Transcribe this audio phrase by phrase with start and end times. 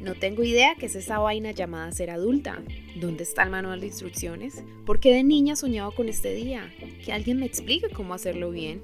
[0.00, 2.62] No tengo idea qué es esa vaina llamada ser adulta.
[2.96, 4.64] ¿Dónde está el manual de instrucciones?
[4.86, 6.72] ¿Por qué de niña soñaba con este día?
[7.04, 8.80] Que alguien me explique cómo hacerlo bien.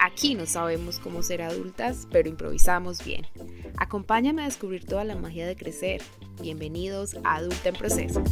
[0.00, 3.26] Aquí no sabemos cómo ser adultas, pero improvisamos bien.
[3.76, 6.02] Acompáñame a descubrir toda la magia de crecer.
[6.42, 8.22] Bienvenidos a Adulta en Proceso.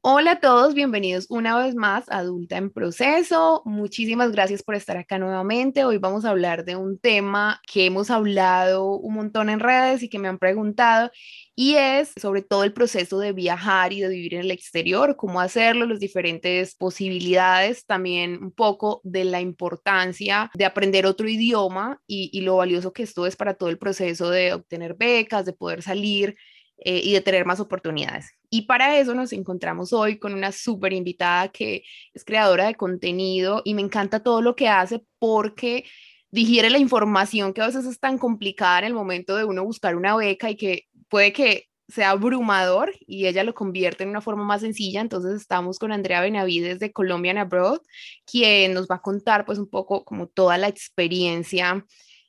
[0.00, 3.62] Hola a todos, bienvenidos una vez más a Adulta en Proceso.
[3.64, 5.84] Muchísimas gracias por estar acá nuevamente.
[5.84, 10.08] Hoy vamos a hablar de un tema que hemos hablado un montón en redes y
[10.08, 11.10] que me han preguntado
[11.56, 15.40] y es sobre todo el proceso de viajar y de vivir en el exterior, cómo
[15.40, 22.30] hacerlo, las diferentes posibilidades, también un poco de la importancia de aprender otro idioma y,
[22.32, 25.82] y lo valioso que esto es para todo el proceso de obtener becas, de poder
[25.82, 26.36] salir
[26.78, 28.30] eh, y de tener más oportunidades.
[28.50, 31.82] Y para eso nos encontramos hoy con una súper invitada que
[32.14, 35.84] es creadora de contenido y me encanta todo lo que hace porque
[36.30, 39.96] digiere la información que a veces es tan complicada en el momento de uno buscar
[39.96, 44.44] una beca y que puede que sea abrumador y ella lo convierte en una forma
[44.44, 45.00] más sencilla.
[45.00, 47.80] Entonces estamos con Andrea Benavides de Colombian Abroad,
[48.24, 51.84] quien nos va a contar pues un poco como toda la experiencia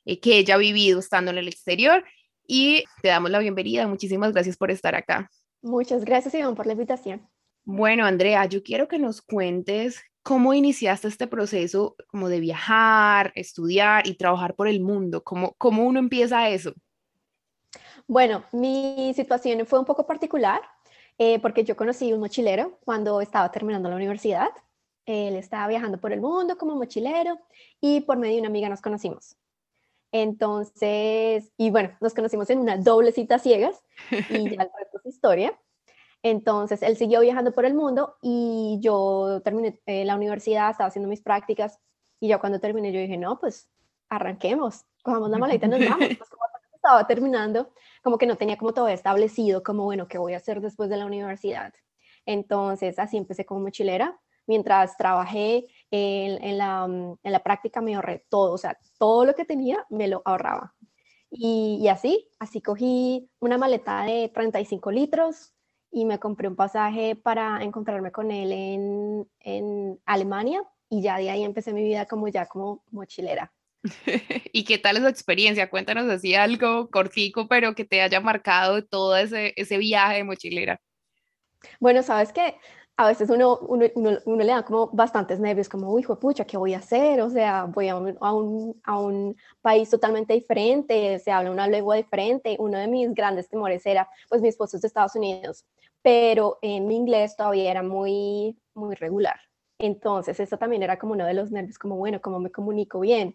[0.06, 2.04] eh, que ella ha vivido estando en el exterior
[2.50, 3.86] y te damos la bienvenida.
[3.86, 5.30] Muchísimas gracias por estar acá.
[5.62, 7.28] Muchas gracias, Iván, por la invitación.
[7.62, 14.08] Bueno, Andrea, yo quiero que nos cuentes cómo iniciaste este proceso como de viajar, estudiar
[14.08, 15.22] y trabajar por el mundo.
[15.22, 16.74] ¿Cómo, cómo uno empieza eso?
[18.08, 20.60] Bueno, mi situación fue un poco particular
[21.18, 24.48] eh, porque yo conocí un mochilero cuando estaba terminando la universidad.
[25.06, 27.38] Él estaba viajando por el mundo como mochilero
[27.80, 29.39] y por medio de una amiga nos conocimos.
[30.12, 35.06] Entonces, y bueno, nos conocimos en una doble cita ciegas y ya el resto es
[35.06, 35.58] historia.
[36.22, 41.08] Entonces, él siguió viajando por el mundo y yo terminé eh, la universidad, estaba haciendo
[41.08, 41.78] mis prácticas
[42.20, 43.70] y ya cuando terminé yo dije, no, pues
[44.08, 45.98] arranquemos, cojamos la maleta y nos vamos.
[46.18, 50.34] Pues como estaba terminando, como que no tenía como todo establecido, como bueno, ¿qué voy
[50.34, 51.72] a hacer después de la universidad?
[52.26, 58.24] Entonces, así empecé como mochilera mientras trabajé en, la, mm, en, la, práctica me ahorré
[58.28, 60.74] todo, o sea, todo lo que tenía me lo ahorraba.
[61.30, 65.52] Y, así, así cogí una maleta de 35 litros
[65.92, 71.30] y me compré un pasaje para encontrarme con él en, en Alemania y ya de
[71.30, 73.52] ahí empecé mi vida como ya como mochilera.
[74.52, 75.70] ¿Y qué tal esa experiencia?
[75.70, 80.80] Cuéntanos así algo cortico, pero que te haya marcado todo ese, ese viaje de mochilera.
[81.78, 82.56] Bueno, sabes que
[83.00, 86.74] a veces uno, uno, uno, le da como bastantes nervios, como, uy, pucha, ¿qué voy
[86.74, 87.22] a hacer?
[87.22, 91.66] O sea, voy a un, a un, a un país totalmente diferente, se habla una
[91.66, 92.58] lengua diferente.
[92.58, 95.64] Uno de mis grandes temores era, pues mi esposo es de Estados Unidos,
[96.02, 99.40] pero en mi inglés todavía era muy, muy regular.
[99.78, 103.34] Entonces, eso también era como uno de los nervios, como, bueno, ¿cómo me comunico bien?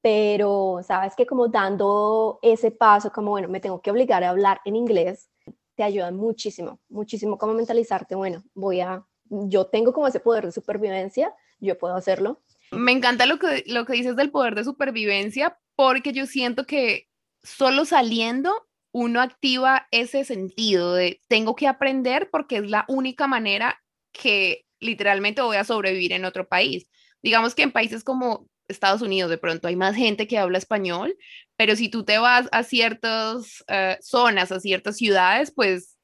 [0.00, 4.60] Pero, sabes que como dando ese paso, como, bueno, me tengo que obligar a hablar
[4.64, 5.30] en inglés,
[5.74, 10.52] te ayudan muchísimo, muchísimo como mentalizarte, bueno, voy a, yo tengo como ese poder de
[10.52, 12.42] supervivencia, yo puedo hacerlo.
[12.70, 17.08] Me encanta lo que, lo que dices del poder de supervivencia, porque yo siento que
[17.42, 23.82] solo saliendo uno activa ese sentido de tengo que aprender porque es la única manera
[24.12, 26.88] que literalmente voy a sobrevivir en otro país.
[27.22, 31.16] Digamos que en países como Estados Unidos de pronto hay más gente que habla español,
[31.56, 35.96] pero si tú te vas a ciertas eh, zonas, a ciertas ciudades, pues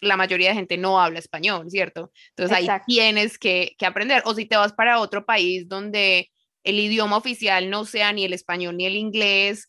[0.00, 2.12] la mayoría de gente no habla español, ¿cierto?
[2.30, 4.22] Entonces ahí tienes que, que aprender.
[4.26, 6.30] O si te vas para otro país donde
[6.62, 9.68] el idioma oficial no sea ni el español ni el inglés,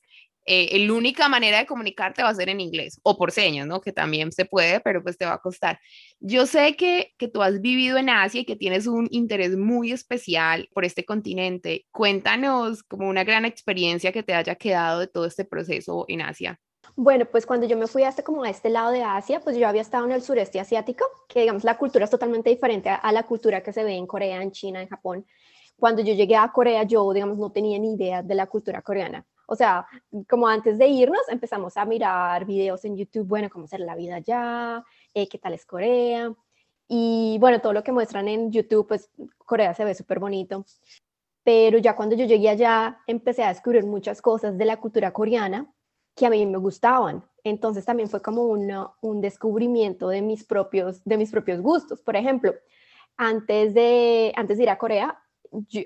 [0.52, 3.82] eh, la única manera de comunicarte va a ser en inglés o por señas, ¿no?
[3.82, 5.80] Que también se puede, pero pues te va a costar.
[6.20, 9.92] Yo sé que, que tú has vivido en Asia y que tienes un interés muy
[9.92, 11.86] especial por este continente.
[11.92, 16.60] Cuéntanos como una gran experiencia que te haya quedado de todo este proceso en Asia.
[16.96, 19.68] Bueno, pues cuando yo me fui hasta como a este lado de Asia, pues yo
[19.68, 23.24] había estado en el sureste asiático, que digamos la cultura es totalmente diferente a la
[23.24, 25.26] cultura que se ve en Corea, en China, en Japón.
[25.78, 29.26] Cuando yo llegué a Corea, yo, digamos, no tenía ni idea de la cultura coreana.
[29.52, 29.88] O sea,
[30.30, 34.18] como antes de irnos, empezamos a mirar videos en YouTube, bueno, cómo ser la vida
[34.18, 36.32] allá, eh, qué tal es Corea.
[36.88, 39.10] Y bueno, todo lo que muestran en YouTube, pues
[39.40, 40.66] Corea se ve súper bonito.
[41.44, 45.68] Pero ya cuando yo llegué allá, empecé a descubrir muchas cosas de la cultura coreana
[46.16, 47.24] que a mí me gustaban.
[47.44, 52.04] Entonces también fue como un descubrimiento de mis, propios, de mis propios gustos.
[52.04, 52.54] Por ejemplo,
[53.18, 55.20] antes de, antes de ir a Corea,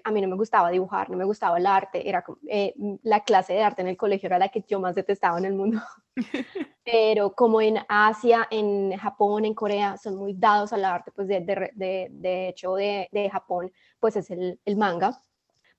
[0.04, 2.74] a mí no me gustaba dibujar, no me gustaba el arte, era eh,
[3.04, 5.54] la clase de arte en el colegio era la que yo más detestaba en el
[5.54, 5.82] mundo.
[6.86, 11.42] Pero como en Asia, en Japón, en Corea, son muy dados al arte, pues de,
[11.42, 15.18] de, de, hecho de, de, Japón, pues es el, el, manga.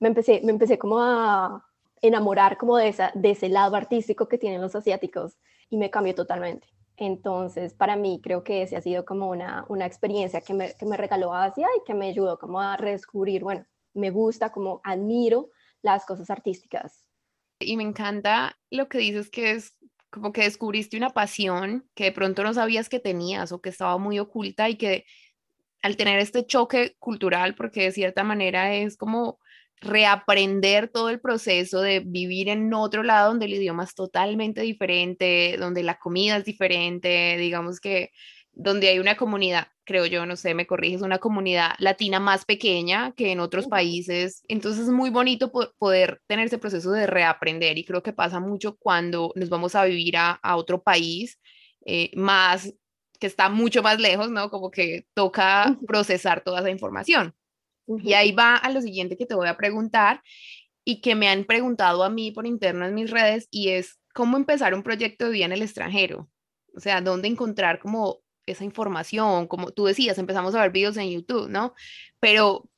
[0.01, 1.65] Me empecé, me empecé como a
[2.01, 5.39] enamorar como de, esa, de ese lado artístico que tienen los asiáticos
[5.69, 6.69] y me cambió totalmente.
[6.97, 10.87] Entonces, para mí creo que ese ha sido como una, una experiencia que me, que
[10.87, 15.51] me regaló Asia y que me ayudó como a redescubrir, bueno, me gusta, como admiro
[15.83, 17.09] las cosas artísticas.
[17.61, 19.77] Y me encanta lo que dices que es
[20.11, 23.99] como que descubriste una pasión que de pronto no sabías que tenías o que estaba
[23.99, 25.05] muy oculta y que
[25.83, 29.39] al tener este choque cultural, porque de cierta manera es como
[29.81, 35.57] reaprender todo el proceso de vivir en otro lado donde el idioma es totalmente diferente,
[35.59, 38.11] donde la comida es diferente, digamos que
[38.55, 43.13] donde hay una comunidad, creo yo, no sé, me corriges, una comunidad latina más pequeña
[43.13, 44.43] que en otros países.
[44.49, 48.77] Entonces es muy bonito poder tener ese proceso de reaprender y creo que pasa mucho
[48.77, 51.39] cuando nos vamos a vivir a, otro país
[51.85, 52.73] eh, más
[53.19, 54.51] que está mucho más lejos, ¿no?
[54.51, 57.35] Como que toca procesar toda esa información.
[57.87, 60.23] Y ahí va a lo siguiente que te voy a preguntar
[60.85, 64.37] y que me han preguntado a mí por interno en mis redes y es cómo
[64.37, 66.29] empezar un proyecto de vida en el extranjero.
[66.77, 71.11] O sea, dónde encontrar como esa información, como tú decías, empezamos a ver videos en
[71.11, 71.75] YouTube, ¿no?
[72.21, 72.69] Pero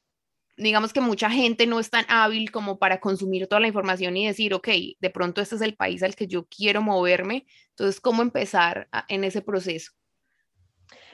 [0.56, 4.26] digamos que mucha gente no es tan hábil como para consumir toda la información y
[4.26, 4.68] decir, ok,
[4.98, 7.46] de pronto este es el país al que yo quiero moverme.
[7.70, 9.92] Entonces, ¿cómo empezar en ese proceso?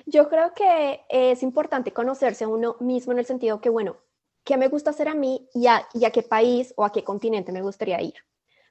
[0.07, 3.97] Yo creo que es importante conocerse a uno mismo en el sentido que, bueno,
[4.45, 7.63] ¿qué me gusta hacer a mí y a, qué país o a qué continente me
[7.63, 8.15] gustaría ir?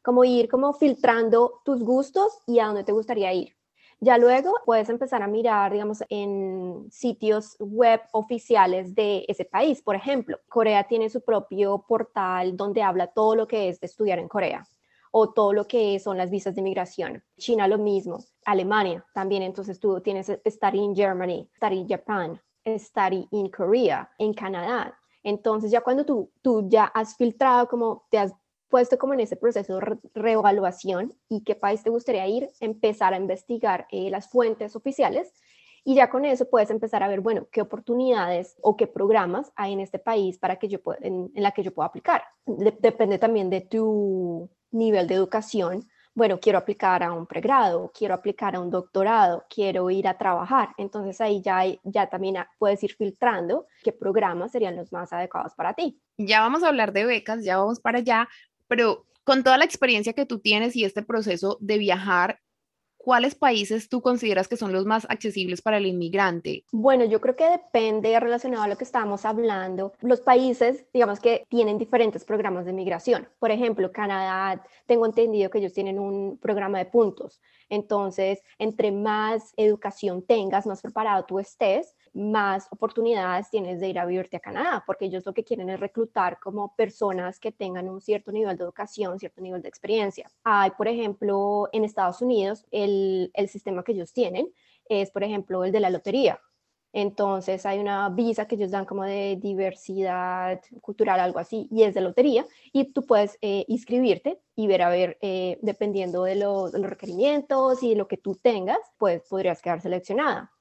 [0.03, 3.55] Como ir como filtrando tus gustos y a dónde te gustaría ir.
[4.03, 9.83] Ya luego puedes empezar a mirar, digamos, en sitios web oficiales de ese país.
[9.83, 14.17] Por ejemplo, Corea tiene su propio portal donde habla todo lo que es de estudiar
[14.17, 14.67] en Corea
[15.11, 17.23] o todo lo que son las visas de migración.
[17.37, 23.27] China lo mismo, Alemania también, entonces tú tienes Study in Germany, Study in Japan, Study
[23.29, 24.97] in Korea, en Canadá.
[25.21, 28.33] Entonces ya cuando tú, tú ya has filtrado, como te has
[28.71, 33.17] puesto como en ese proceso de reevaluación y qué país te gustaría ir, empezar a
[33.17, 35.31] investigar eh, las fuentes oficiales
[35.83, 39.73] y ya con eso puedes empezar a ver, bueno, qué oportunidades o qué programas hay
[39.73, 42.23] en este país para que yo en, la que yo pueda aplicar.
[42.45, 48.55] depende también de tu nivel de educación, bueno, quiero aplicar a un pregrado, quiero aplicar
[48.55, 50.69] a un doctorado, quiero ir a trabajar.
[50.77, 55.73] Entonces ahí ya, ya también puedes ir filtrando qué programas serían los más adecuados para
[55.73, 56.01] ti.
[56.17, 58.27] Ya vamos a hablar de becas, ya vamos para allá,
[58.71, 62.39] pero con toda la experiencia que tú tienes y este proceso de viajar,
[62.95, 66.63] ¿cuáles países tú consideras que son los más accesibles para el inmigrante?
[66.71, 69.91] Bueno, yo creo que depende relacionado a lo que estábamos hablando.
[69.99, 73.27] Los países, digamos que tienen diferentes programas de migración.
[73.39, 77.41] Por ejemplo, Canadá, tengo entendido que ellos tienen un programa de puntos.
[77.67, 84.05] Entonces, entre más educación tengas, más preparado tú estés, más oportunidades tienes de ir a
[84.05, 88.01] vivirte a Canadá, porque ellos lo que quieren es reclutar como personas que tengan un
[88.01, 90.29] cierto nivel de educación, cierto nivel de experiencia.
[90.43, 94.51] Hay, por ejemplo, en Estados Unidos, el, el sistema que ellos tienen
[94.89, 96.39] es, por ejemplo, el de la lotería.
[96.93, 101.93] Entonces hay una visa que ellos dan como de diversidad cultural, algo así, y es
[101.93, 106.39] de lotería, y tú puedes eh, inscribirte y ver a ver, eh, dependiendo de, de,
[106.41, 110.51] los requerimientos y lo que tú tengas, pues podrías quedar seleccionada.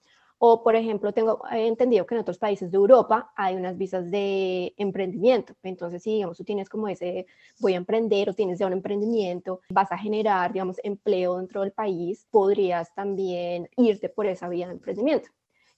[0.43, 4.73] O, por ejemplo, tengo entendido que en otros países de Europa hay unas visas de
[4.79, 5.53] emprendimiento.
[5.63, 7.27] Entonces, si, digamos, tú tienes como ese,
[7.59, 11.73] voy a emprender o tienes ya un emprendimiento, vas a generar, digamos, empleo dentro del
[11.73, 15.29] país, podrías también irte por esa vía de emprendimiento.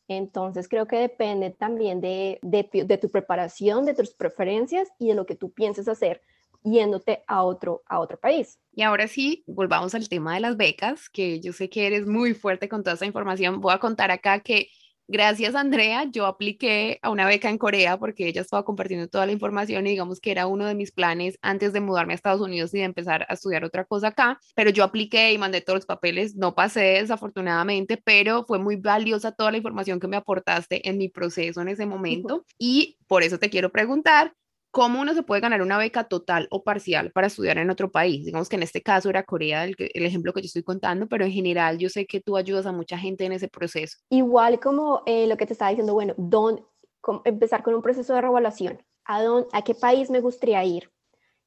[0.06, 5.14] Entonces, creo que depende también de, de, de tu preparación, de tus preferencias y de
[5.14, 6.22] lo que tú pienses hacer
[6.64, 8.58] yéndote a otro, a otro país.
[8.74, 12.34] Y ahora sí, volvamos al tema de las becas, que yo sé que eres muy
[12.34, 13.60] fuerte con toda esa información.
[13.60, 14.68] Voy a contar acá que
[15.08, 19.32] gracias Andrea, yo apliqué a una beca en Corea porque ella estaba compartiendo toda la
[19.32, 22.72] información y digamos que era uno de mis planes antes de mudarme a Estados Unidos
[22.72, 25.86] y de empezar a estudiar otra cosa acá, pero yo apliqué y mandé todos los
[25.86, 30.96] papeles, no pasé desafortunadamente, pero fue muy valiosa toda la información que me aportaste en
[30.96, 34.32] mi proceso en ese momento y por eso te quiero preguntar
[34.72, 38.24] ¿cómo uno se puede ganar una beca total o parcial para estudiar en otro país?
[38.24, 41.30] Digamos que en este caso era Corea el, ejemplo que yo estoy contando, pero en
[41.30, 43.98] general yo sé que tú ayudas a mucha gente en ese proceso.
[44.08, 46.66] Igual como eh, lo que te estaba diciendo, bueno, don,
[47.24, 48.82] empezar con un proceso de revaluación.
[49.04, 50.90] ¿A, ¿A qué país me gustaría ir?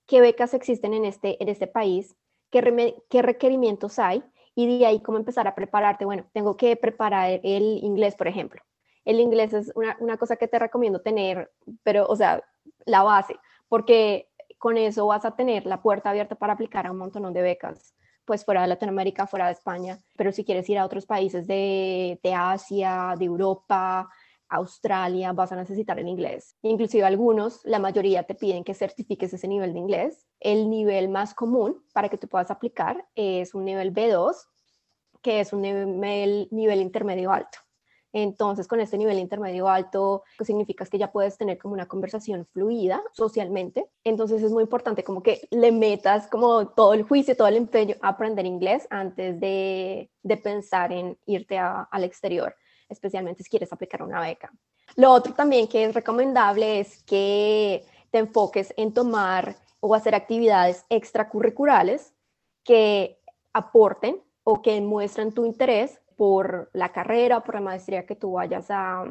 [0.06, 2.16] ¿Qué becas existen en este, en este país?
[2.52, 4.24] ¿Qué, ¿Qué requerimientos hay?
[4.54, 6.06] Y de ahí cómo empezar a prepararte.
[6.06, 8.62] Bueno, tengo que preparar el inglés, por ejemplo.
[9.04, 11.52] El inglés es una, una cosa que te recomiendo tener,
[11.84, 12.44] pero, o sea,
[12.86, 13.38] la base,
[13.68, 17.42] porque con eso vas a tener la puerta abierta para aplicar a un montón de
[17.42, 21.46] becas, pues fuera de Latinoamérica, fuera de España, pero si quieres ir a otros países
[21.48, 24.10] de, Asia, de Europa,
[24.50, 26.56] Australia, vas a necesitar el inglés.
[26.62, 30.26] Inclusive algunos, la mayoría te piden que certifiques ese nivel de inglés.
[30.40, 34.36] El nivel más común para que tú puedas aplicar es un nivel B2,
[35.22, 37.65] que es un nivel, nivel intermedio alto.
[38.18, 42.46] Entonces, con este nivel intermedio alto, pues significa que ya puedes tener como una conversación
[42.46, 43.90] fluida socialmente.
[44.06, 47.98] Entonces, es muy importante como que le metas como todo el juicio, todo el empeño
[48.02, 52.56] a aprender inglés antes de, de pensar en irte al exterior,
[52.88, 54.50] especialmente si quieres aplicar una beca.
[54.96, 60.86] Lo otro también que es recomendable es que te enfoques en tomar o hacer actividades
[60.88, 62.14] extracurriculares
[62.64, 63.20] que
[63.52, 68.34] aporten o que muestren tu interés por la carrera o por la maestría que tú
[68.34, 69.06] vayas a,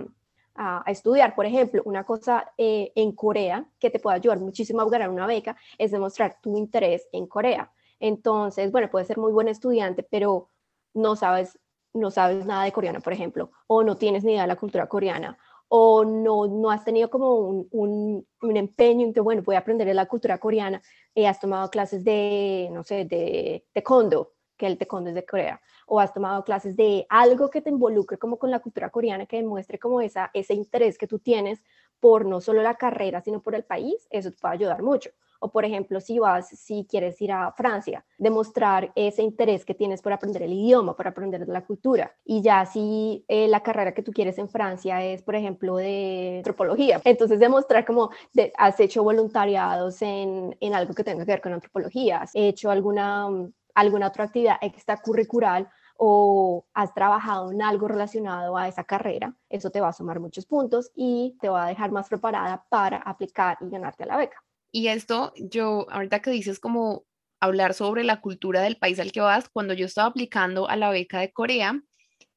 [0.86, 1.34] estudiar.
[1.34, 5.26] Por ejemplo, una cosa eh, en Corea que te puede ayudar muchísimo a ganar una
[5.26, 7.72] beca es demostrar tu interés en Corea.
[7.98, 10.50] Entonces, bueno, puedes ser muy buen estudiante, pero
[10.94, 11.58] no sabes,
[11.92, 14.86] no sabes nada de coreano, por ejemplo, o no tienes ni idea de la cultura
[14.88, 19.60] coreana, o no, no has tenido como un, un, empeño en que, bueno, voy a
[19.60, 20.82] aprender de la cultura coreana,
[21.14, 25.60] y has tomado clases de, no sé, de taekwondo, que el taekwondo es de Corea,
[25.86, 29.36] o has tomado clases de algo que te involucre como con la cultura coreana, que
[29.36, 31.62] demuestre como esa, ese interés que tú tienes
[32.00, 35.10] por no solo la carrera, sino por el país, eso te puede ayudar mucho.
[35.40, 40.00] O por ejemplo, si vas, si quieres ir a Francia, demostrar ese interés que tienes
[40.00, 42.14] por aprender el idioma, por aprender la cultura.
[42.24, 46.36] Y ya si eh, la carrera que tú quieres en Francia es, por ejemplo, de
[46.38, 48.10] antropología, entonces demostrar como
[48.56, 53.28] has hecho voluntariados en, en algo que tenga que ver con antropología, has hecho alguna
[53.74, 59.80] alguna otra actividad extracurricular o has trabajado en algo relacionado a esa carrera, eso te
[59.80, 63.70] va a sumar muchos puntos y te va a dejar más preparada para aplicar y
[63.70, 64.42] ganarte la beca.
[64.72, 67.04] Y esto, yo, ahorita que dices como
[67.40, 70.90] hablar sobre la cultura del país al que vas, cuando yo estaba aplicando a la
[70.90, 71.80] beca de Corea,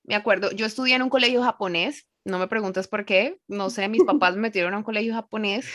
[0.03, 3.87] me acuerdo, yo estudié en un colegio japonés, no me preguntas por qué, no sé,
[3.89, 5.67] mis papás me metieron a un colegio japonés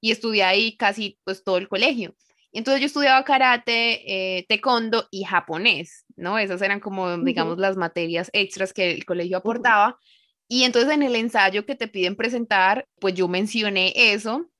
[0.00, 2.14] y estudié ahí casi pues todo el colegio.
[2.52, 6.38] Entonces yo estudiaba karate, eh, taekwondo y japonés, ¿no?
[6.38, 9.98] Esas eran como, digamos, las materias extras que el colegio aportaba.
[10.48, 14.50] Y entonces en el ensayo que te piden presentar, pues yo mencioné eso.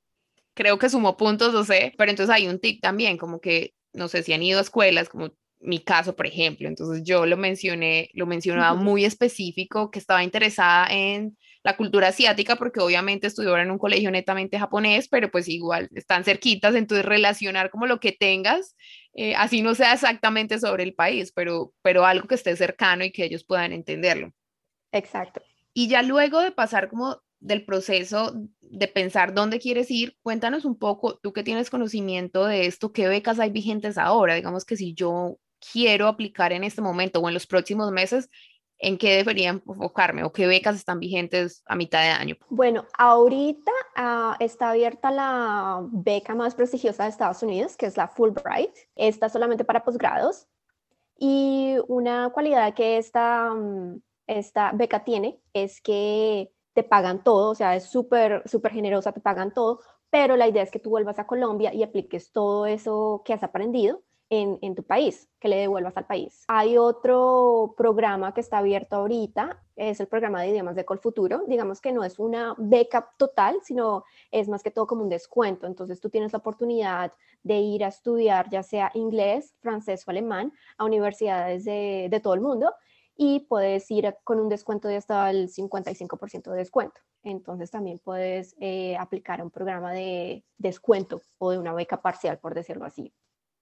[0.54, 4.08] Creo que sumó puntos, no sé, pero entonces hay un tip también, como que, no
[4.08, 5.32] sé, si han ido a escuelas, como
[5.62, 10.88] mi caso, por ejemplo, entonces yo lo mencioné, lo mencionaba muy específico, que estaba interesada
[10.90, 15.88] en la cultura asiática, porque obviamente estudió en un colegio netamente japonés, pero pues igual
[15.94, 18.76] están cerquitas, entonces relacionar como lo que tengas,
[19.14, 23.12] eh, así no sea exactamente sobre el país, pero, pero algo que esté cercano y
[23.12, 24.32] que ellos puedan entenderlo.
[24.90, 25.42] Exacto.
[25.72, 30.78] Y ya luego de pasar como del proceso de pensar dónde quieres ir, cuéntanos un
[30.78, 34.34] poco, tú que tienes conocimiento de esto, qué becas hay vigentes ahora.
[34.34, 35.38] Digamos que si yo
[35.72, 38.28] quiero aplicar en este momento o en los próximos meses,
[38.78, 42.36] ¿en qué debería enfocarme o qué becas están vigentes a mitad de año?
[42.48, 48.08] Bueno, ahorita ah, está abierta la beca más prestigiosa de Estados Unidos, que es la
[48.08, 48.74] Fulbright.
[48.96, 50.48] Está solamente para posgrados.
[51.18, 57.54] Y una cualidad que esta, mm, esta beca tiene es que te pagan todo, o
[57.54, 61.18] sea, es súper, súper generosa, te pagan todo, pero la idea es que tú vuelvas
[61.18, 64.02] a Colombia y apliques todo eso que has aprendido
[64.34, 66.44] en, tu país, que le devuelvas al país.
[66.48, 71.42] Hay otro programa que está abierto ahorita, es el programa de idiomas de Colfuturo.
[71.46, 75.66] Digamos que no es una beca total, sino es más que todo como un descuento.
[75.66, 77.12] Entonces tú tienes la oportunidad
[77.42, 82.32] de ir a estudiar ya sea inglés, francés o alemán a universidades de, de todo
[82.32, 82.72] el mundo
[83.14, 87.02] y puedes ir con un descuento de hasta el 55% de descuento.
[87.22, 92.54] Entonces también puedes eh, aplicar un programa de descuento o de una beca parcial, por
[92.54, 93.12] decirlo así.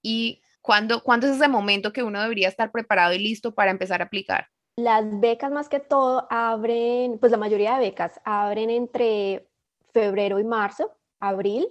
[0.00, 4.02] Y ¿Cuándo, ¿Cuándo es ese momento que uno debería estar preparado y listo para empezar
[4.02, 4.48] a aplicar?
[4.76, 9.48] Las becas más que todo abren, pues la mayoría de becas abren entre
[9.92, 11.68] febrero y marzo, abril,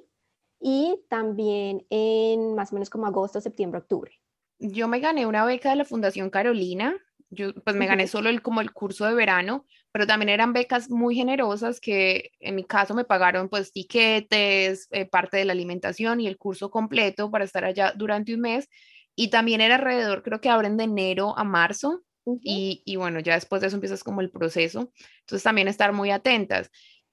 [0.59, 4.11] y también en más o menos como agosto, septiembre, octubre.
[4.59, 6.95] Yo me gané una beca de la Fundación Carolina
[7.29, 10.89] yo pues me gané solo el, como el curso de verano, pero también eran becas
[10.89, 16.21] muy generosas que en mi caso me pagaron pues tiquetes, eh, parte de la alimentación
[16.21, 18.69] y el curso completo para estar allá durante un mes.
[19.15, 22.03] Y también era alrededor, creo que abren de enero a marzo.
[22.43, 24.91] y, y bueno, ya después de eso empiezas como el proceso.
[25.21, 26.69] Entonces también estar muy atentas.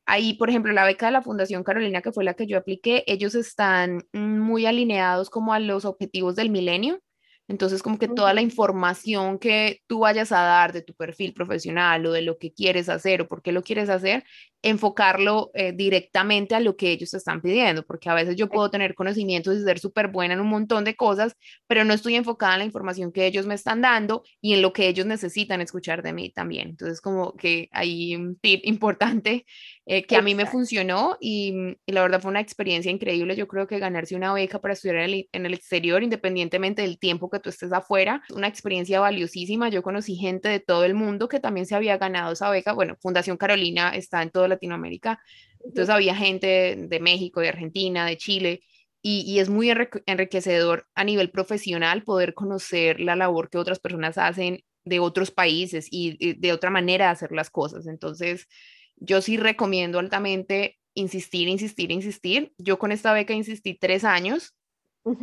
[0.07, 3.03] Ahí, por ejemplo, la beca de la Fundación Carolina, que fue la que yo apliqué,
[3.07, 7.01] ellos están muy alineados como a los objetivos del milenio
[7.49, 12.05] Entonces, como que toda la información que tú vayas a dar de tu perfil profesional
[12.07, 14.25] o de lo que quieres hacer o por qué lo quieres hacer,
[14.63, 18.69] enfocarlo eh, directamente a lo que ellos te están pidiendo, porque a veces yo puedo
[18.69, 21.37] tener conocimientos y ser súper buena en un montón de cosas,
[21.69, 24.73] pero no estoy enfocada en la información que ellos me están dando y en lo
[24.73, 26.71] que ellos necesitan escuchar de mí también.
[26.71, 29.47] Entonces, como que hay un tip importante
[29.87, 31.55] eh, que a mí me funcionó y,
[31.87, 33.37] la verdad fue una experiencia increíble.
[33.37, 36.99] Yo creo que ganarse una beca para estudiar en el, en el exterior, independientemente del
[36.99, 39.69] tiempo que tú estés afuera, una experiencia valiosísima.
[39.69, 42.73] Yo conocí gente de todo el mundo que también se había ganado esa beca.
[42.73, 45.21] Bueno, Fundación Carolina está en toda Latinoamérica,
[45.65, 48.63] entonces había gente de México, de Argentina, de Chile.
[49.03, 49.71] Y, es muy
[50.07, 55.87] enriquecedor a nivel profesional poder conocer la labor que otras personas hacen de otros países
[55.93, 57.87] y de otra manera de hacer las cosas.
[57.87, 58.49] Entonces,
[58.97, 62.53] yo sí recomiendo altamente insistir, insistir, insistir.
[62.59, 64.55] Yo con esta beca insistí tres años.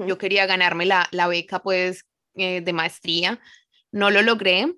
[0.07, 3.39] Yo quería ganarme la, la beca pues eh, de maestría.
[3.91, 4.73] No lo logré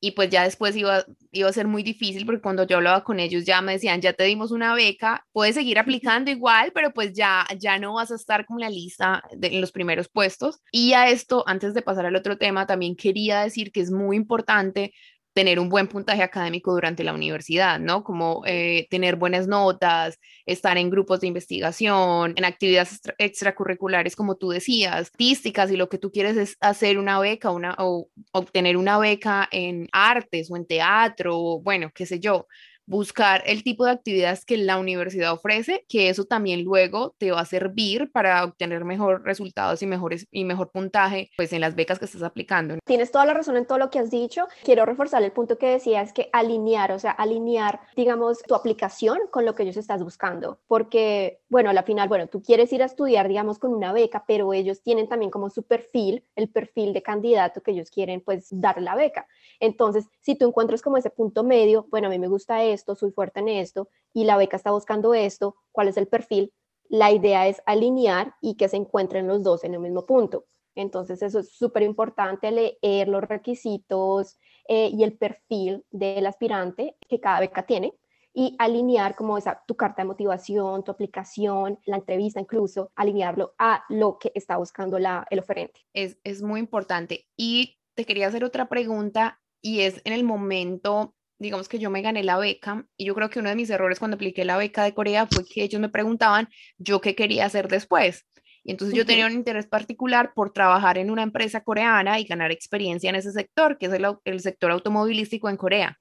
[0.00, 3.20] y pues ya después iba, iba a ser muy difícil porque cuando yo hablaba con
[3.20, 7.12] ellos ya me decían, ya te dimos una beca, puedes seguir aplicando igual, pero pues
[7.12, 10.60] ya, ya no vas a estar con la lista de, en los primeros puestos.
[10.72, 14.16] Y a esto, antes de pasar al otro tema, también quería decir que es muy
[14.16, 14.94] importante
[15.32, 18.02] tener un buen puntaje académico durante la universidad, ¿no?
[18.04, 24.50] Como eh, tener buenas notas, estar en grupos de investigación, en actividades extracurriculares, como tú
[24.50, 28.98] decías, artísticas, y lo que tú quieres es hacer una beca una, o obtener una
[28.98, 32.46] beca en artes o en teatro, bueno, qué sé yo
[32.90, 37.40] buscar el tipo de actividades que la universidad ofrece, que eso también luego te va
[37.40, 42.00] a servir para obtener mejores resultados y, mejores, y mejor puntaje pues en las becas
[42.00, 42.78] que estás aplicando.
[42.84, 44.48] Tienes toda la razón en todo lo que has dicho.
[44.64, 49.44] Quiero reforzar el punto que decías que alinear, o sea, alinear, digamos, tu aplicación con
[49.44, 52.86] lo que ellos estás buscando, porque, bueno, a la final, bueno, tú quieres ir a
[52.86, 57.02] estudiar, digamos, con una beca, pero ellos tienen también como su perfil, el perfil de
[57.02, 59.28] candidato que ellos quieren, pues, dar la beca.
[59.60, 63.10] Entonces, si tú encuentras como ese punto medio, bueno, a mí me gusta esto, soy
[63.12, 66.52] fuerte en esto, y la beca está buscando esto, ¿cuál es el perfil?
[66.88, 70.46] La idea es alinear y que se encuentren los dos en el mismo punto.
[70.74, 77.20] Entonces, eso es súper importante, leer los requisitos eh, y el perfil del aspirante que
[77.20, 77.92] cada beca tiene
[78.32, 83.84] y alinear como esa, tu carta de motivación, tu aplicación, la entrevista incluso, alinearlo a
[83.88, 85.80] lo que está buscando la, el oferente.
[85.92, 87.26] Es, es muy importante.
[87.36, 92.02] Y te quería hacer otra pregunta y es en el momento, digamos que yo me
[92.02, 94.84] gané la beca y yo creo que uno de mis errores cuando apliqué la beca
[94.84, 96.48] de Corea fue que ellos me preguntaban
[96.78, 98.26] yo qué quería hacer después.
[98.62, 102.52] Y entonces yo tenía un interés particular por trabajar en una empresa coreana y ganar
[102.52, 105.98] experiencia en ese sector, que es el, el sector automovilístico en Corea.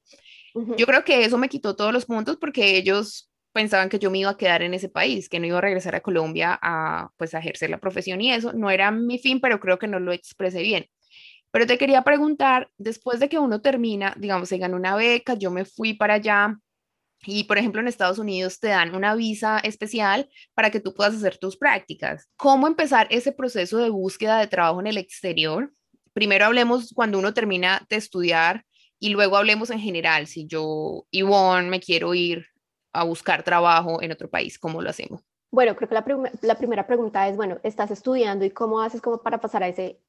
[0.78, 4.20] Yo creo que eso me quitó todos los puntos porque ellos pensaban que yo me
[4.20, 7.34] iba a quedar en ese país, que no iba a regresar a Colombia a pues
[7.34, 10.12] a ejercer la profesión y eso no era mi fin, pero creo que no lo
[10.12, 10.86] expresé bien.
[11.52, 15.50] Pero te quería preguntar, después de que uno termina, digamos, se ganó una beca, yo
[15.52, 16.58] me fui para allá
[17.26, 21.16] y, por ejemplo, en Estados Unidos te dan una visa especial para que tú puedas
[21.16, 22.30] hacer tus prácticas.
[22.38, 25.74] ¿Cómo empezar ese proceso de búsqueda de trabajo en el exterior?
[26.14, 28.66] Primero hablemos cuando uno termina de estudiar
[29.00, 32.46] y luego hablemos en general, si yo, Ivonne, me quiero ir
[32.94, 35.22] a buscar trabajo en otro país, ¿cómo lo hacemos?
[35.52, 39.22] Bueno, creo que la, la primera pregunta es, bueno, estás estudiando y cómo haces como
[39.22, 40.00] para pasar a ese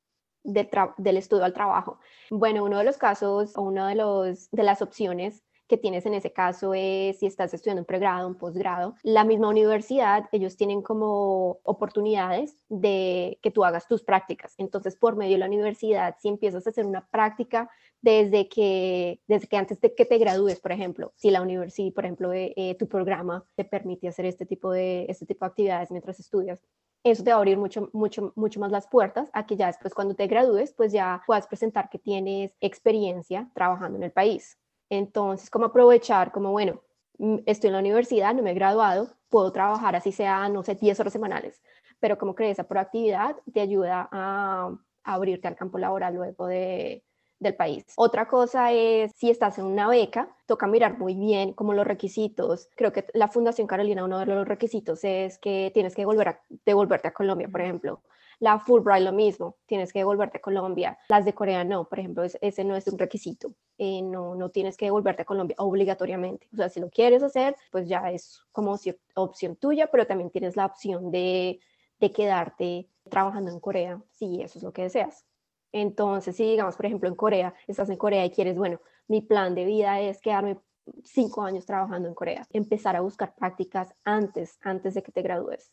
[0.42, 1.98] del estudio al trabajo.
[2.30, 6.14] Bueno, uno de los casos o una de, los, de las opciones que tienes en
[6.14, 8.96] ese caso es si estás estudiando un pregrado, un posgrado.
[9.04, 14.54] La misma universidad, ellos tienen como oportunidades de que tú hagas tus prácticas.
[14.58, 17.70] Entonces, por medio de la universidad, si empiezas a hacer una práctica
[18.02, 22.04] desde que, desde que antes de que te gradúes, por ejemplo, si la universidad, por
[22.04, 25.92] ejemplo, eh, eh, tu programa te permite hacer este tipo, de, este tipo de actividades
[25.92, 26.60] mientras estudias,
[27.04, 29.94] eso te va a abrir mucho, mucho, mucho más las puertas a que ya después
[29.94, 34.58] cuando te gradúes, pues ya puedas presentar que tienes experiencia trabajando en el país.
[34.90, 36.82] Entonces, como aprovechar, como bueno,
[37.18, 40.74] mm, estoy en la universidad, no me he graduado, puedo trabajar así sea, no sé,
[40.74, 41.62] 10 horas semanales,
[42.00, 47.04] pero como que esa proactividad te ayuda a abrirte al campo laboral luego de,
[47.40, 47.84] del país.
[47.96, 52.68] Otra cosa es si estás en una beca, toca mirar muy bien como los requisitos.
[52.76, 56.40] Creo que la Fundación Carolina, uno de los requisitos es que tienes que volver a,
[56.64, 58.02] devolverte a Colombia, por ejemplo.
[58.38, 60.98] La Fulbright lo mismo, tienes que devolverte a Colombia.
[61.08, 63.52] Las de Corea no, por ejemplo, ese no es un requisito.
[63.76, 66.46] Eh, no, no tienes que devolverte a Colombia obligatoriamente.
[66.52, 68.78] O sea, si lo quieres hacer, pues ya es como
[69.14, 71.60] opción tuya, pero también tienes la opción de,
[71.98, 75.26] de quedarte trabajando en Corea, si eso es lo que deseas.
[75.72, 79.54] Entonces, si digamos, por ejemplo, en Corea, estás en Corea y quieres, bueno, mi plan
[79.54, 80.58] de vida es quedarme
[81.04, 85.72] cinco años trabajando en Corea, empezar a buscar prácticas antes, antes de que te gradúes.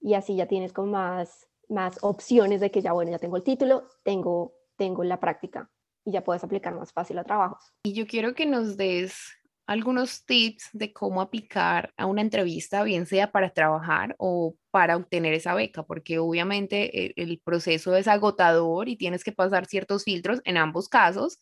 [0.00, 3.44] Y así ya tienes como más, más opciones de que ya, bueno, ya tengo el
[3.44, 5.70] título, tengo, tengo la práctica
[6.04, 7.72] y ya puedes aplicar más fácil a trabajos.
[7.84, 9.32] Y yo quiero que nos des
[9.72, 15.34] algunos tips de cómo aplicar a una entrevista, bien sea para trabajar o para obtener
[15.34, 20.40] esa beca, porque obviamente el, el, proceso es agotador y tienes que pasar ciertos filtros
[20.44, 21.38] en ambos casos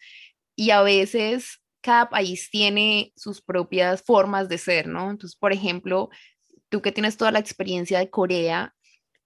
[0.56, 5.10] y a veces cada país tiene sus propias formas de ser, ¿no?
[5.10, 6.10] Entonces, por ejemplo,
[6.68, 8.74] tú que tienes toda la experiencia de Corea,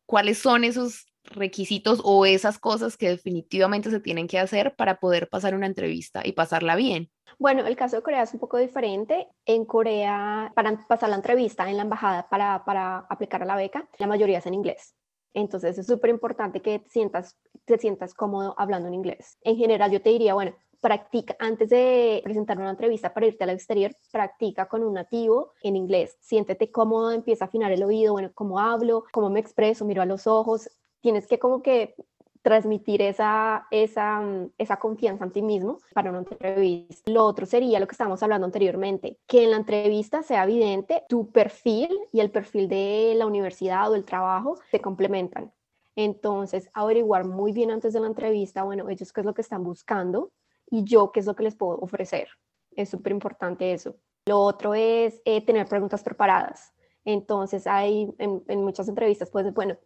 [0.06, 5.28] ¿cuáles son esos requisitos o esas cosas que definitivamente se tienen que hacer para poder
[5.28, 7.10] pasar una entrevista y pasarla bien?
[7.38, 9.28] Bueno, el caso de Corea es un poco diferente.
[9.44, 13.88] En Corea, para pasar la entrevista en la embajada para, para aplicar a la beca,
[13.98, 14.94] la mayoría es en inglés.
[15.32, 19.36] Entonces es súper importante que sientas, te sientas cómodo hablando en inglés.
[19.42, 23.50] En general, yo te diría, bueno, practica, antes de presentar una entrevista para irte al
[23.50, 26.16] exterior, practica con un nativo en inglés.
[26.20, 30.06] Siéntete cómodo, empieza a afinar el oído, bueno, cómo hablo, cómo me expreso, miro a
[30.06, 30.68] los ojos.
[31.04, 31.94] Tienes que como que
[32.40, 37.12] transmitir esa, esa, mm, esa confianza en ti mismo para una entrevista.
[37.12, 41.30] Lo otro sería lo que estábamos hablando anteriormente, que en la entrevista sea evidente tu
[41.30, 45.52] perfil y el perfil de la universidad o el trabajo se complementan.
[45.94, 49.62] Entonces, averiguar muy bien antes de la entrevista, bueno, ellos qué es lo que están
[49.62, 50.30] buscando
[50.70, 52.28] y yo qué es lo que les puedo ofrecer.
[52.76, 53.96] Es súper importante eso.
[54.24, 56.72] Lo otro es eh, tener preguntas preparadas.
[57.04, 59.76] Entonces, hay en, en muchas entrevistas, pues, bueno,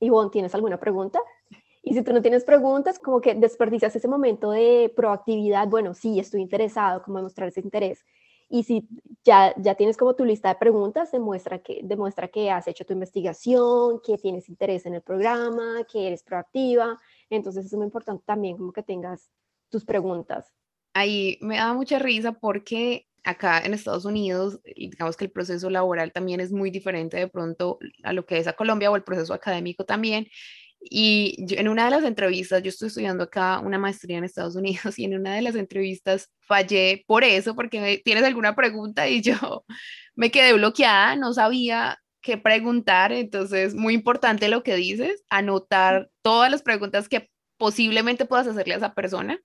[0.00, 1.20] Ivonne, ¿tienes alguna pregunta?
[1.82, 6.18] Y si tú no tienes preguntas, como que desperdicias ese momento de proactividad, bueno, sí,
[6.20, 8.04] estoy interesado, como demostrar ese interés.
[8.50, 8.88] Y si
[9.24, 12.94] ya, ya tienes como tu lista de preguntas, demuestra que, demuestra que has hecho tu
[12.94, 16.98] investigación, que tienes interés en el programa, que eres proactiva.
[17.30, 19.30] Entonces es muy importante también como que tengas
[19.68, 20.52] tus preguntas.
[20.94, 26.12] Ahí me da mucha risa porque acá en Estados Unidos, digamos que el proceso laboral
[26.12, 29.34] también es muy diferente de pronto a lo que es a Colombia o el proceso
[29.34, 30.28] académico también.
[30.80, 34.98] Y en una de las entrevistas, yo estoy estudiando acá una maestría en Estados Unidos
[34.98, 39.64] y en una de las entrevistas fallé por eso, porque tienes alguna pregunta y yo
[40.14, 46.50] me quedé bloqueada, no sabía qué preguntar, entonces muy importante lo que dices, anotar todas
[46.50, 49.38] las preguntas que posiblemente puedas hacerle a esa persona.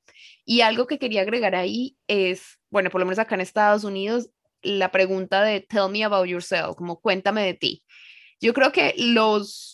[0.45, 4.29] Y algo que quería agregar ahí es, bueno, por lo menos acá en Estados Unidos,
[4.61, 7.83] la pregunta de tell me about yourself, como cuéntame de ti.
[8.39, 9.73] Yo creo que los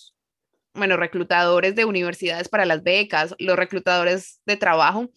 [0.74, 5.10] bueno, reclutadores de universidades para las becas, los reclutadores de trabajo,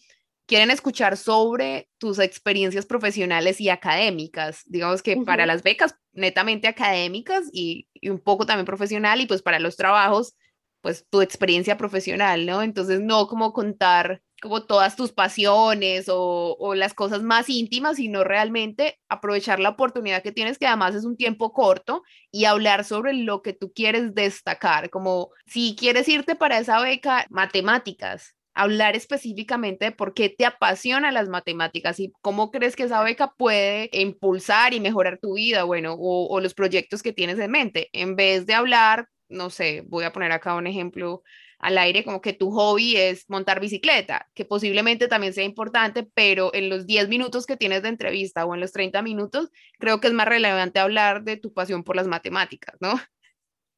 [0.45, 4.61] quieren escuchar sobre tus experiencias profesionales y académicas.
[4.65, 9.41] Digamos que para las becas, netamente académicas y, y, un poco también profesional, y pues
[9.41, 10.35] para los trabajos,
[10.83, 12.61] pues tu experiencia profesional, ¿no?
[12.61, 18.99] Entonces, no como contar como todas tus pasiones o, las cosas más íntimas, sino realmente
[19.07, 23.41] aprovechar la oportunidad que tienes, que además es un tiempo corto, y hablar sobre lo
[23.41, 29.91] que tú quieres destacar, como si quieres irte para esa beca, matemáticas, hablar específicamente de
[29.93, 34.81] por qué te apasionan las matemáticas y cómo crees que esa beca puede impulsar y
[34.81, 39.07] mejorar tu vida, bueno, o los proyectos que tienes en mente, en vez de hablar,
[39.29, 41.23] no sé, voy a poner acá un ejemplo
[41.59, 46.53] al aire como que tu hobby es montar bicicleta, que posiblemente también sea importante, pero
[46.53, 50.07] en los 10 minutos que tienes de entrevista o en los 30 minutos, creo que
[50.07, 52.99] es más relevante hablar de tu pasión por las matemáticas, ¿no?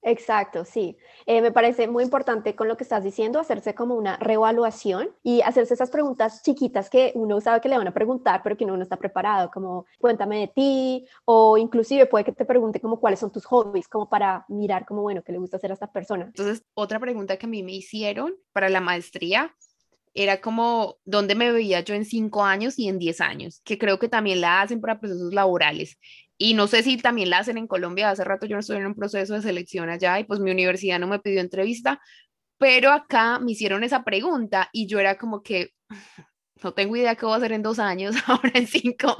[0.07, 0.97] Exacto, sí.
[1.25, 5.41] Eh, me parece muy importante con lo que estás diciendo, hacerse como una reevaluación y
[5.41, 8.77] hacerse esas preguntas chiquitas que uno sabe que le van a preguntar, pero que uno
[8.77, 13.19] no está preparado, como cuéntame de ti, o inclusive puede que te pregunte como cuáles
[13.19, 16.25] son tus hobbies, como para mirar como, bueno, qué le gusta hacer a esta persona.
[16.25, 19.55] Entonces, otra pregunta que a mí me hicieron para la maestría
[20.15, 23.99] era como dónde me veía yo en cinco años y en diez años, que creo
[23.99, 25.99] que también la hacen para procesos laborales.
[26.37, 28.95] Y no sé si también la hacen en Colombia, hace rato yo estoy en un
[28.95, 32.01] proceso de selección allá y pues mi universidad no me pidió entrevista,
[32.57, 35.71] pero acá me hicieron esa pregunta y yo era como que
[36.63, 39.17] no tengo idea qué voy a hacer en dos años, ahora en cinco,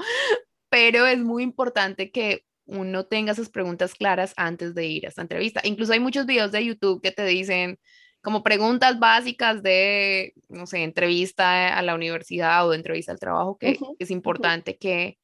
[0.70, 5.22] pero es muy importante que uno tenga esas preguntas claras antes de ir a esta
[5.22, 5.60] entrevista.
[5.64, 7.78] Incluso hay muchos videos de YouTube que te dicen
[8.26, 13.56] como preguntas básicas de, no sé, entrevista a la universidad o de entrevista al trabajo
[13.56, 15.16] que es importante que,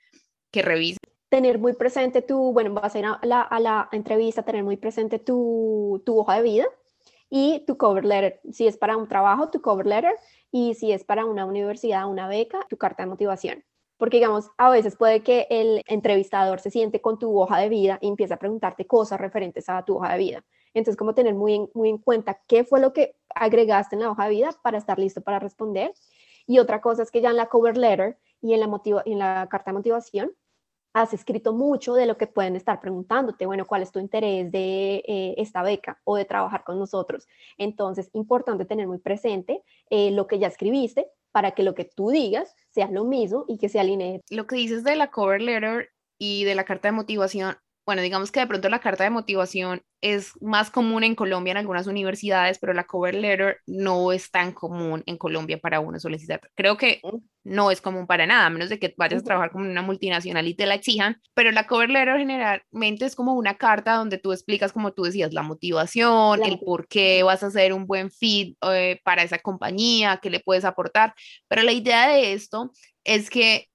[0.52, 4.44] que revisen tener muy presente tu, bueno, vas a ir a la, a la entrevista,
[4.44, 6.66] tener muy presente tu, tu, hoja de vida
[7.28, 8.40] y tu cover letter.
[8.52, 10.14] Si es para un trabajo, tu cover letter
[10.52, 13.64] y si es para una universidad, una beca, tu carta de motivación.
[13.96, 17.98] Porque, digamos, a veces puede que el entrevistador se siente con tu hoja de vida
[18.00, 20.44] y empieza a preguntarte cosas referentes a tu hoja de vida.
[20.74, 24.10] Entonces, como tener muy en, muy en cuenta qué fue lo que agregaste en la
[24.10, 25.92] hoja de vida para estar listo para responder.
[26.46, 29.76] Y otra cosa es que ya en la cover letter y en la, carta de
[29.76, 30.32] motivación
[30.94, 34.96] has escrito mucho de lo que pueden estar preguntándote, bueno, ¿cuál es tu interés de
[35.06, 37.26] eh, esta beca o de trabajar con nosotros?
[37.56, 42.10] Entonces, importante tener muy presente eh, lo que ya escribiste para que lo que tú
[42.10, 44.20] digas sea lo mismo y que se alinee.
[44.28, 48.30] Lo que dices de la cover letter y de la carta de motivación, bueno, digamos
[48.30, 52.58] que de pronto la carta de motivación es más común en Colombia en algunas universidades,
[52.58, 56.40] pero la cover letter no es tan común en Colombia para uno solicitar.
[56.54, 57.00] Creo que
[57.44, 60.46] no es común para nada, a menos de que vayas a trabajar con una multinacional
[60.46, 64.32] y te la exijan, pero la cover letter generalmente es como una carta donde tú
[64.32, 68.56] explicas, como tú decías, la motivación, el por qué vas a hacer un buen fit
[68.70, 71.14] eh, para esa compañía, qué le puedes aportar,
[71.48, 72.70] pero la idea de esto
[73.04, 73.68] es que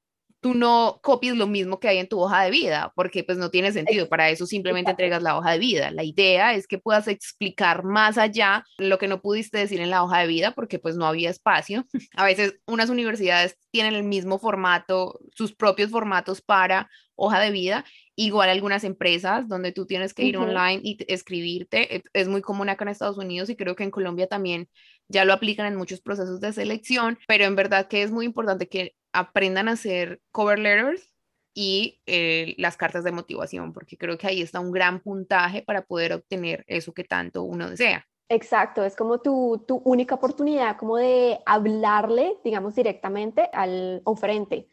[0.48, 3.50] tú no copies lo mismo que hay en tu hoja de vida, porque pues no
[3.50, 5.92] tiene sentido, para eso simplemente entregas la hoja de vida.
[5.92, 10.06] La idea es que puedas explicar más allá lo que no pudiste decir en la
[10.06, 11.86] hoja de vida, porque pues no había espacio.
[12.16, 17.84] A veces unas universidades tienen el mismo formato, sus propios formatos para hoja de vida,
[18.16, 22.86] igual algunas empresas donde tú tienes que ir online y escribirte, es muy común acá
[22.86, 24.70] en Estados Unidos y creo que en Colombia también
[25.10, 28.68] ya lo aplican en muchos procesos de selección, pero en verdad que es muy importante
[28.68, 31.14] que aprendan a hacer cover letters
[31.54, 35.82] y eh, las cartas de motivación, porque creo que ahí está un gran puntaje para
[35.82, 38.08] poder obtener eso que tanto uno desea.
[38.30, 44.68] Exacto, es como tu, tu única oportunidad como de hablarle, digamos, directamente al oferente.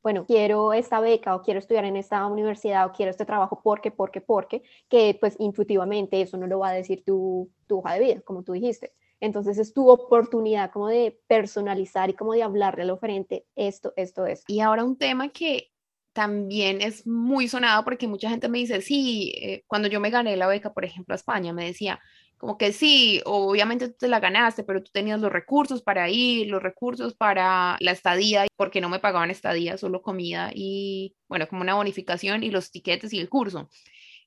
[0.00, 3.90] Bueno, quiero esta beca o quiero estudiar en esta universidad o quiero este trabajo porque,
[3.90, 8.00] porque, porque, que pues intuitivamente eso no lo va a decir tu, tu hoja de
[8.00, 8.92] vida, como tú dijiste.
[9.20, 14.26] Entonces es tu oportunidad como de personalizar y como de hablarle al oferente esto, esto,
[14.26, 14.44] esto.
[14.52, 15.70] Y ahora un tema que
[16.12, 20.36] también es muy sonado porque mucha gente me dice, sí, eh, cuando yo me gané
[20.36, 22.00] la beca, por ejemplo, a España, me decía,
[22.38, 26.48] como que sí, obviamente tú te la ganaste, pero tú tenías los recursos para ir,
[26.48, 31.62] los recursos para la estadía, porque no me pagaban estadía, solo comida y, bueno, como
[31.62, 33.68] una bonificación y los tiquetes y el curso.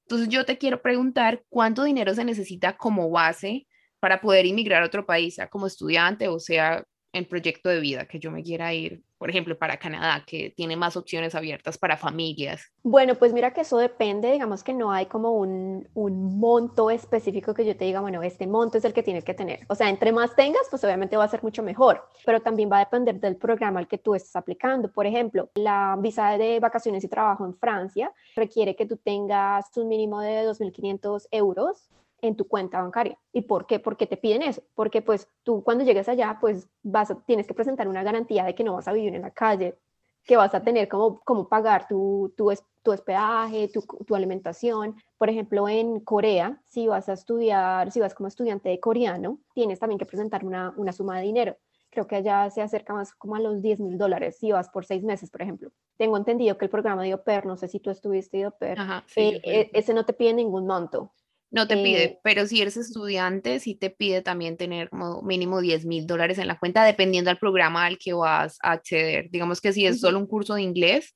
[0.02, 3.68] Entonces yo te quiero preguntar, ¿cuánto dinero se necesita como base
[4.02, 6.84] para poder inmigrar a otro país, sea como estudiante o sea
[7.14, 10.78] en proyecto de vida, que yo me quiera ir, por ejemplo, para Canadá, que tiene
[10.78, 12.72] más opciones abiertas para familias?
[12.84, 17.54] Bueno, pues mira que eso depende, digamos que no hay como un, un, monto específico
[17.54, 19.60] que yo te diga, bueno, este monto es el que tienes que tener.
[19.68, 22.78] O sea, entre más tengas, pues obviamente va a ser mucho mejor, pero también va
[22.78, 24.90] a depender del programa al que tú estés aplicando.
[24.90, 29.90] Por ejemplo, la visa de vacaciones y trabajo en Francia requiere que tú tengas un
[29.90, 31.90] mínimo de 2.500 euros
[32.22, 33.18] en tu cuenta bancaria.
[33.34, 33.80] ¿Y por qué?
[33.80, 34.62] Porque te piden eso.
[34.76, 38.64] Porque pues tú cuando llegues allá, pues vas tienes que presentar una garantía de que
[38.64, 39.78] no vas a vivir en la calle,
[40.24, 42.52] que vas a tener como, como pagar tu, tu,
[42.84, 44.96] tu hospedaje, tu, tu, alimentación.
[45.18, 49.80] Por ejemplo, en Corea, si vas a estudiar, si vas como estudiante de coreano, tienes
[49.80, 51.58] también que presentar una, una suma de dinero.
[51.90, 54.86] Creo que allá se acerca más como a los 10 mil dólares si vas por
[54.86, 55.72] seis meses, por ejemplo.
[55.98, 58.78] Tengo entendido que el programa de OPER, no sé si tú estuviste de OPER,
[59.18, 61.12] eh, eh, ese no te pide ningún monto.
[61.52, 65.60] No te pide, eh, pero si eres estudiante, sí te pide también tener como mínimo
[65.60, 69.30] 10 mil dólares en la cuenta, dependiendo del programa al que vas a acceder.
[69.30, 71.14] Digamos que si es solo un curso de inglés,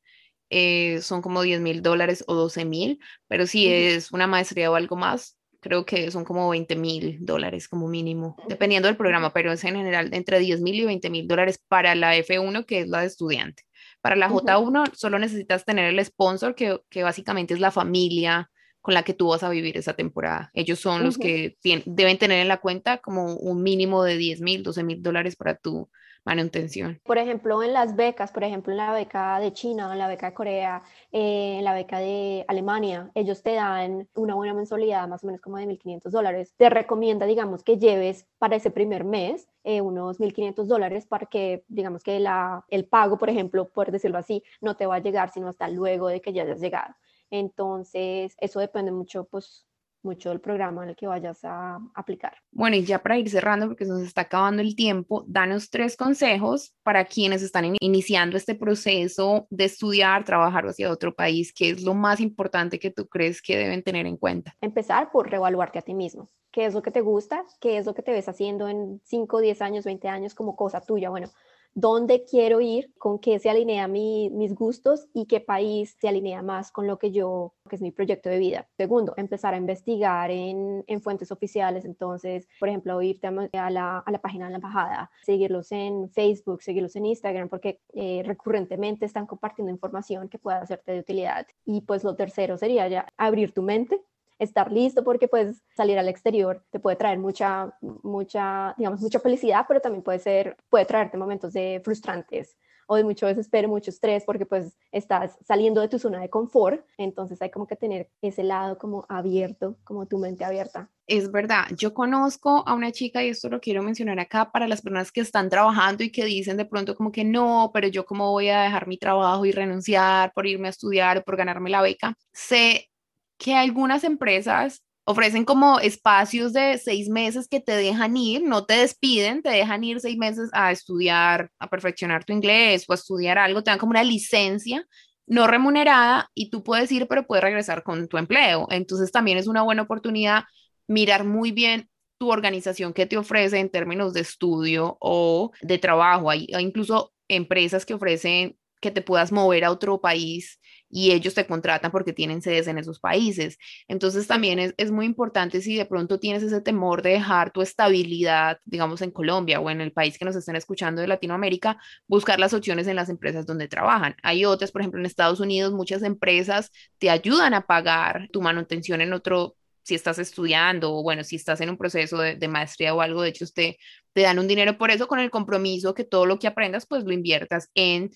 [0.50, 4.76] eh, son como 10 mil dólares o 12 mil, pero si es una maestría o
[4.76, 9.54] algo más, creo que son como 20 mil dólares como mínimo, dependiendo del programa, pero
[9.54, 12.89] es en general entre 10 mil y 20 mil dólares para la F1, que es
[12.89, 13.63] la de estudiante.
[14.02, 18.52] Para la J1 solo necesitas tener el sponsor, que, que básicamente es la familia
[18.86, 20.52] con la que tú vas a vivir esa temporada.
[20.54, 24.62] Ellos son los que deben tener en la cuenta como un mínimo de 10 mil,
[24.62, 25.89] 12 mil dólares para tu
[26.24, 27.02] manutención.
[27.04, 30.28] Por ejemplo, en las becas, por ejemplo, en la beca de China, en la beca
[30.28, 35.24] de Corea, eh, en la beca de Alemania, ellos te dan una buena mensualidad, más
[35.24, 36.54] o menos como de 1.500 dólares.
[36.56, 41.63] Te recomienda, digamos, que lleves para ese primer mes eh, unos 1.500 dólares para que,
[41.69, 45.32] digamos, que la, el pago, por ejemplo, por decirlo así, no te va a llegar
[45.32, 46.93] sino hasta luego de que ya hayas llegado.
[47.39, 49.65] Entonces, eso depende mucho, pues,
[50.06, 52.38] mucho del programa en el que vayas a aplicar.
[52.52, 56.74] Bueno, y ya para ir cerrando, porque nos está acabando el tiempo, danos tres consejos
[56.84, 61.52] para quienes están iniciando este proceso de estudiar, trabajar hacia otro país.
[61.54, 64.56] ¿Qué es lo más importante que tú crees que deben tener en cuenta?
[64.62, 66.30] Empezar por reevaluarte a ti mismo.
[66.52, 67.43] ¿Qué es lo que te gusta?
[67.60, 70.80] ¿Qué es lo que te ves haciendo en 5, 10 años, 20 años como cosa
[70.80, 71.10] tuya?
[71.10, 71.30] Bueno,
[71.75, 76.71] dónde quiero ir, con qué se alinea mis gustos y qué país se alinea más
[76.71, 78.67] con lo que yo, que es mi proyecto de vida.
[78.77, 84.51] Segundo, empezar a investigar en, fuentes oficiales, entonces, por ejemplo, irte a la, página de
[84.51, 90.39] la embajada, seguirlos en Facebook, seguirlos en Instagram, porque eh, recurrentemente están compartiendo información que
[90.39, 91.45] pueda hacerte de utilidad.
[91.65, 94.01] Y pues lo tercero sería ya abrir tu mente
[94.39, 99.65] estar listo porque puedes salir al exterior, te puede traer mucha, mucha, digamos, mucha felicidad,
[99.67, 104.24] pero también puede ser, puede traerte momentos de frustrantes o de mucho desespero, mucho estrés,
[104.26, 108.43] porque pues estás saliendo de tu zona de confort, entonces hay como que tener ese
[108.43, 110.89] lado como abierto, como tu mente abierta.
[111.08, 114.82] Es verdad, yo conozco a una chica y esto lo quiero mencionar acá para las
[114.82, 118.32] personas que están trabajando y que dicen de pronto como que no, pero yo cómo
[118.32, 121.82] voy a dejar mi trabajo y renunciar por irme a estudiar o por ganarme la
[121.82, 122.15] beca.
[122.34, 122.89] Sé
[123.38, 128.74] que algunas empresas ofrecen como espacios de seis meses que te dejan ir, no te
[128.76, 133.38] despiden, te dejan ir seis meses a estudiar, a perfeccionar tu inglés o a estudiar
[133.38, 134.86] algo, te dan como una licencia
[135.28, 138.67] no remunerada y tú puedes ir, pero puedes regresar con tu empleo.
[138.69, 140.43] Entonces también es una buena oportunidad
[140.88, 146.30] mirar muy bien tu organización que te ofrece en términos de estudio o de trabajo.
[146.30, 150.60] Hay, incluso empresas que ofrecen que te puedas mover a otro país
[150.91, 153.58] y ellos te contratan porque tienen sedes en esos países.
[153.88, 157.63] Entonces también es, es, muy importante si de pronto tienes ese temor de dejar tu
[157.63, 162.39] estabilidad, digamos, en Colombia o en el país que nos estén escuchando de Latinoamérica, buscar
[162.39, 164.15] las opciones en las empresas donde trabajan.
[164.21, 169.02] Hay otras, por ejemplo, en Estados Unidos, muchas empresas te ayudan a pagar tu manutención
[169.02, 173.02] en otro si estás estudiando o bueno, si estás en un proceso de, maestría o
[173.02, 173.78] algo, de hecho, te,
[174.13, 177.04] te dan un dinero por eso con el compromiso que todo lo que aprendas, pues
[177.04, 178.12] lo inviertas en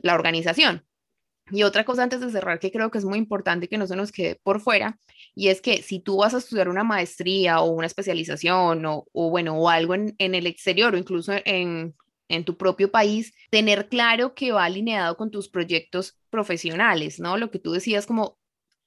[0.00, 0.84] la organización.
[1.50, 3.94] Y otra cosa antes de cerrar que creo que es muy importante que no se
[3.94, 4.98] nos quede por fuera,
[5.34, 9.30] y es que si tú vas a estudiar una maestría o una especialización o, o
[9.30, 11.94] bueno, o algo en, en, el exterior o incluso en,
[12.28, 17.36] en tu propio país, tener claro que va alineado con tus proyectos profesionales, ¿no?
[17.36, 18.38] Lo que tú decías como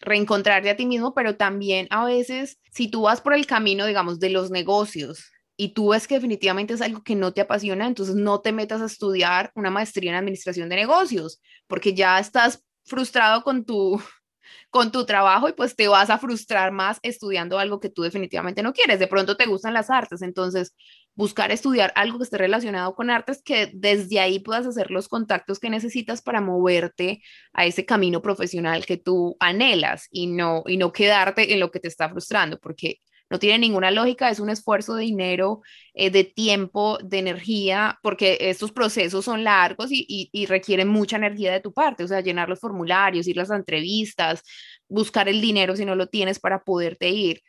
[0.01, 4.19] reencontrarte a ti mismo, pero también a veces si tú vas por el camino, digamos,
[4.19, 8.15] de los negocios, y tú ves que definitivamente es algo que no te apasiona, entonces
[8.15, 13.43] no te metas a estudiar una maestría en administración de negocios, porque ya estás frustrado
[13.43, 14.01] con tu,
[14.71, 18.63] con tu trabajo y pues te vas a frustrar más estudiando algo que tú definitivamente
[18.63, 18.99] no quieres.
[18.99, 20.73] De pronto te gustan las artes, entonces
[21.13, 25.59] buscar estudiar algo que esté relacionado con artes, que desde ahí puedas hacer los contactos
[25.59, 30.93] que necesitas para moverte a ese camino profesional que tú anhelas y no, y no
[30.93, 34.95] quedarte en lo que te está frustrando, porque no tiene ninguna lógica, es un esfuerzo
[34.95, 35.61] de dinero,
[35.93, 41.51] eh, de tiempo, de energía, porque estos procesos son largos y, y, requieren mucha energía
[41.51, 44.41] de tu parte, o sea, llenar los formularios, ir las entrevistas,
[44.87, 47.41] buscar el dinero si no lo tienes para poderte ir.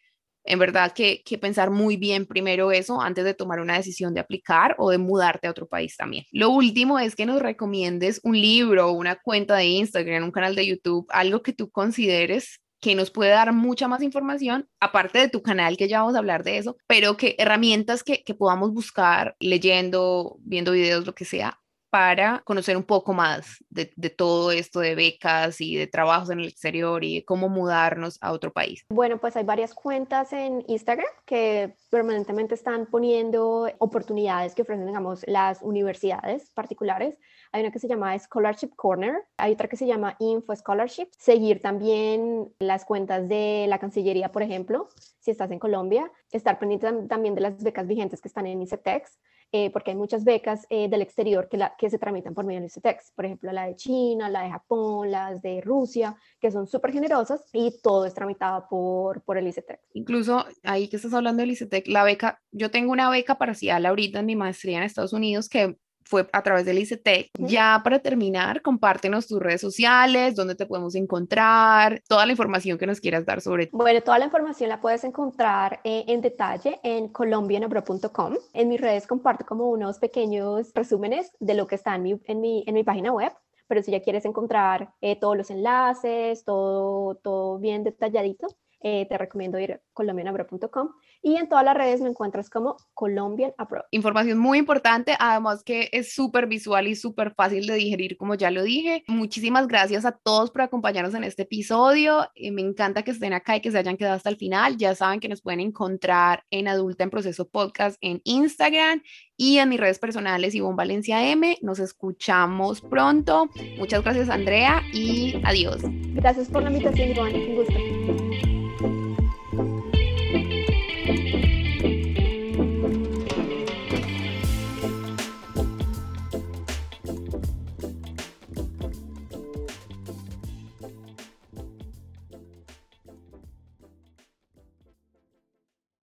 [0.45, 4.21] En verdad que, que pensar muy bien primero eso antes de tomar una decisión de
[4.21, 6.25] aplicar o de mudarte a otro país también.
[6.33, 10.67] Lo último es que nos recomiendes un libro, una cuenta de Instagram, un canal de
[10.67, 15.43] YouTube, algo que tú consideres que nos puede dar mucha más información, aparte de tu
[15.43, 19.37] canal, que ya vamos a hablar de eso, pero que herramientas que, que podamos buscar
[19.39, 21.60] leyendo, viendo videos, lo que sea,
[21.91, 26.47] para conocer un poco más de, todo esto de becas y de trabajos en el
[26.49, 28.87] exterior y cómo mudarnos a otro país?
[28.91, 35.25] Bueno, pues hay varias cuentas en Instagram que permanentemente están poniendo oportunidades que ofrecen, digamos,
[35.27, 37.19] las universidades particulares.
[37.53, 41.09] Hay una que se llama Scholarship Corner, hay otra que se llama Info Scholarship.
[41.19, 46.11] Seguir también las cuentas de la Cancillería, por ejemplo, si estás en Colombia.
[46.31, 49.19] Estar pendiente también de las becas vigentes que están en ICETEX
[49.53, 52.61] eh, porque hay muchas becas eh, del exterior que, la, que se tramitan por medio
[52.61, 56.67] de ICETEX, por ejemplo, la de China, la de Japón, las de Rusia, que son
[56.67, 59.81] súper generosas y todo es tramitado por, por el ICETEX.
[59.95, 64.21] Incluso ahí que estás hablando del ICETEX, la beca, yo tengo una beca parcial ahorita
[64.21, 67.31] en mi maestría en Estados Unidos que fue a través del ICT.
[67.39, 72.87] Ya para terminar, compártenos tus redes sociales, dónde te podemos encontrar, toda la información que
[72.87, 73.69] nos quieras dar sobre.
[73.73, 78.35] Bueno, toda la información la puedes encontrar eh, en detalle en colombianabro.com.
[78.53, 82.41] En mis redes comparto como unos pequeños resúmenes de lo que está en mi, en
[82.41, 83.33] mi, en mi página web
[83.71, 88.49] pero si ya quieres encontrar eh, todos los enlaces, todo, todo bien detalladito,
[88.83, 90.91] eh, te recomiendo ir a colombianabro.com
[91.23, 93.85] y en todas las redes me encuentras como Colombian Abroad.
[93.91, 98.51] Información muy importante, además que es súper visual y súper fácil de digerir, como ya
[98.51, 99.05] lo dije.
[99.07, 102.27] Muchísimas gracias a todos por acompañarnos en este episodio.
[102.35, 104.79] Eh, me encanta que estén acá y que se hayan quedado hasta el final.
[104.79, 109.03] Ya saben que nos pueden encontrar en Adulta en Proceso Podcast en Instagram
[109.37, 111.59] y en mis redes personales Ivonne Valencia M.
[111.61, 113.51] Nos escuchamos pronto.
[113.79, 115.83] Muchas gracias Andrea y adiós.
[116.15, 118.00] Gracias por la invitación Ivonne, un gusto.